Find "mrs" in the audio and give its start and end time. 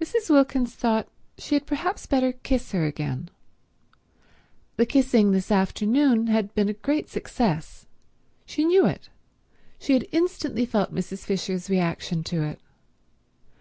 0.00-0.28, 10.92-11.24